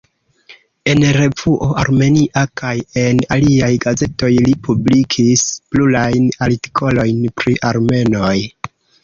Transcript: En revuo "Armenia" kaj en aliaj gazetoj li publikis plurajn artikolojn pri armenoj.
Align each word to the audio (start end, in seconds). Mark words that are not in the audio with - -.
En 0.93 1.03
revuo 1.17 1.67
"Armenia" 1.81 2.43
kaj 2.61 2.71
en 3.01 3.21
aliaj 3.35 3.69
gazetoj 3.83 4.31
li 4.47 4.55
publikis 4.69 5.45
plurajn 5.75 6.27
artikolojn 6.49 7.23
pri 7.43 7.57
armenoj. 7.75 8.35